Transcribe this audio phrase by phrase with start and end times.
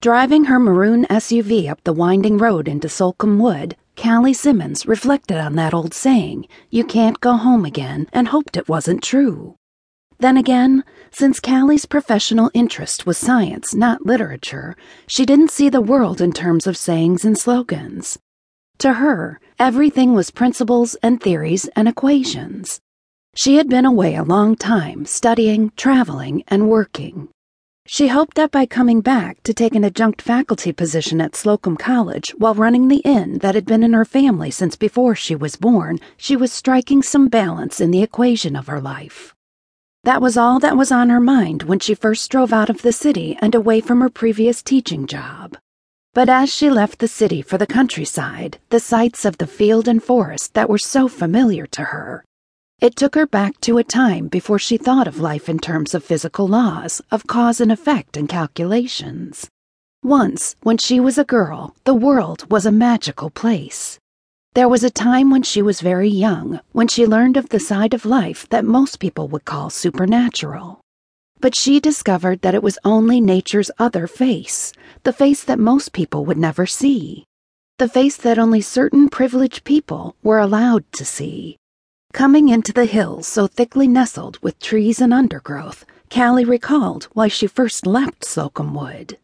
[0.00, 5.56] Driving her maroon SUV up the winding road into Slocombe Wood, Callie Simmons reflected on
[5.56, 9.56] that old saying, you can't go home again, and hoped it wasn't true.
[10.20, 14.76] Then again, since Callie's professional interest was science, not literature,
[15.08, 18.20] she didn't see the world in terms of sayings and slogans.
[18.78, 22.80] To her, everything was principles and theories and equations.
[23.34, 27.30] She had been away a long time, studying, traveling, and working.
[27.90, 32.34] She hoped that by coming back to take an adjunct faculty position at Slocum College
[32.36, 35.98] while running the inn that had been in her family since before she was born,
[36.18, 39.34] she was striking some balance in the equation of her life.
[40.04, 42.92] That was all that was on her mind when she first drove out of the
[42.92, 45.56] city and away from her previous teaching job.
[46.12, 50.04] But as she left the city for the countryside, the sights of the field and
[50.04, 52.22] forest that were so familiar to her,
[52.80, 56.04] it took her back to a time before she thought of life in terms of
[56.04, 59.48] physical laws, of cause and effect and calculations.
[60.04, 63.98] Once, when she was a girl, the world was a magical place.
[64.54, 67.94] There was a time when she was very young, when she learned of the side
[67.94, 70.80] of life that most people would call supernatural.
[71.40, 74.72] But she discovered that it was only nature's other face,
[75.02, 77.24] the face that most people would never see,
[77.78, 81.56] the face that only certain privileged people were allowed to see.
[82.12, 87.46] Coming into the hills so thickly nestled with trees and undergrowth, Callie recalled why she
[87.46, 89.18] first left Slocombe Wood.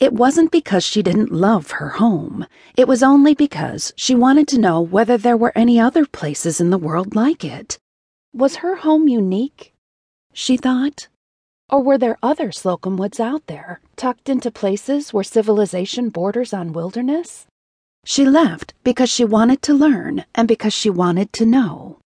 [0.00, 2.46] It wasn't because she didn't love her home.
[2.76, 6.70] It was only because she wanted to know whether there were any other places in
[6.70, 7.78] the world like it.
[8.32, 9.74] Was her home unique?
[10.32, 11.08] She thought.
[11.68, 16.72] Or were there other Slocombe Woods out there, tucked into places where civilization borders on
[16.72, 17.46] wilderness?
[18.04, 21.98] She left because she wanted to learn and because she wanted to know.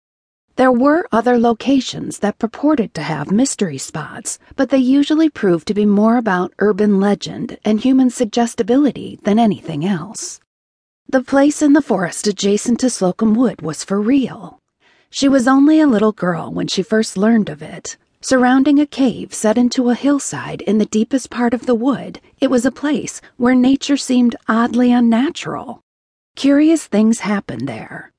[0.57, 5.73] There were other locations that purported to have mystery spots, but they usually proved to
[5.73, 10.39] be more about urban legend and human suggestibility than anything else.
[11.09, 14.61] The place in the forest adjacent to Slocombe Wood was for real.
[15.09, 17.97] She was only a little girl when she first learned of it.
[18.21, 22.49] Surrounding a cave set into a hillside in the deepest part of the wood, it
[22.49, 25.81] was a place where nature seemed oddly unnatural.
[26.37, 28.13] Curious things happened there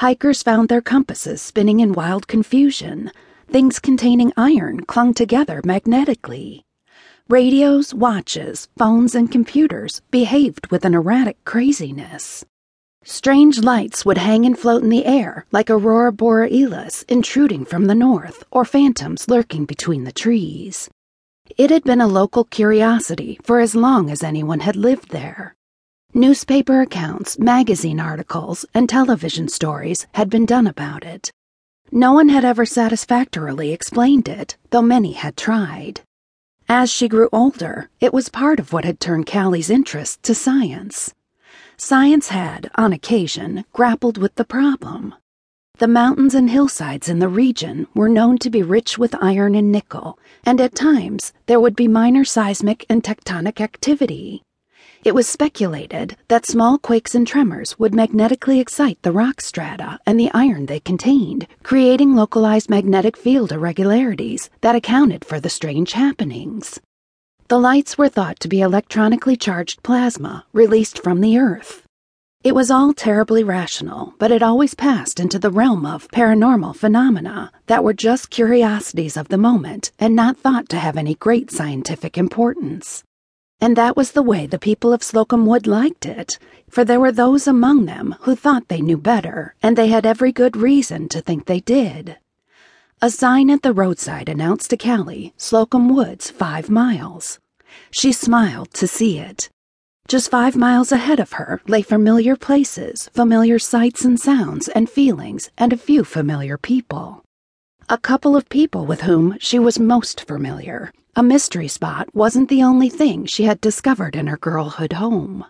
[0.00, 3.12] hikers found their compasses spinning in wild confusion.
[3.48, 6.64] Things containing iron clung together magnetically.
[7.28, 12.46] Radios, watches, phones, and computers behaved with an erratic craziness.
[13.04, 17.94] Strange lights would hang and float in the air like aurora borealis intruding from the
[17.94, 20.88] north or phantoms lurking between the trees.
[21.58, 25.56] It had been a local curiosity for as long as anyone had lived there.
[26.12, 31.30] Newspaper accounts, magazine articles, and television stories had been done about it.
[31.92, 36.00] No one had ever satisfactorily explained it, though many had tried.
[36.68, 41.14] As she grew older, it was part of what had turned Callie's interest to science.
[41.76, 45.14] Science had, on occasion, grappled with the problem.
[45.78, 49.70] The mountains and hillsides in the region were known to be rich with iron and
[49.70, 54.42] nickel, and at times there would be minor seismic and tectonic activity.
[55.02, 60.20] It was speculated that small quakes and tremors would magnetically excite the rock strata and
[60.20, 66.80] the iron they contained, creating localized magnetic field irregularities that accounted for the strange happenings.
[67.48, 71.82] The lights were thought to be electronically charged plasma released from the Earth.
[72.44, 77.52] It was all terribly rational, but it always passed into the realm of paranormal phenomena
[77.68, 82.18] that were just curiosities of the moment and not thought to have any great scientific
[82.18, 83.02] importance.
[83.60, 86.38] And that was the way the people of Slocum Wood liked it,
[86.70, 90.32] for there were those among them who thought they knew better, and they had every
[90.32, 92.16] good reason to think they did.
[93.02, 97.38] A sign at the roadside announced to Callie Slocum Woods five miles.
[97.90, 99.50] She smiled to see it.
[100.08, 105.50] Just five miles ahead of her lay familiar places, familiar sights and sounds and feelings,
[105.56, 107.22] and a few familiar people.
[107.92, 112.62] A couple of people with whom she was most familiar, a mystery spot wasn't the
[112.62, 115.44] only thing she had discovered in her girlhood home.